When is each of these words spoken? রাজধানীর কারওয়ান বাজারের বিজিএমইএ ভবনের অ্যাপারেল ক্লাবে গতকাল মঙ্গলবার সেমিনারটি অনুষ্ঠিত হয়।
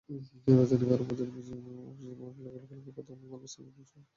রাজধানীর 0.51 0.87
কারওয়ান 0.89 1.07
বাজারের 1.09 1.33
বিজিএমইএ 1.35 2.13
ভবনের 2.19 2.53
অ্যাপারেল 2.53 2.81
ক্লাবে 2.81 2.97
গতকাল 2.97 3.15
মঙ্গলবার 3.21 3.51
সেমিনারটি 3.53 3.79
অনুষ্ঠিত 3.79 3.95
হয়। 3.95 4.07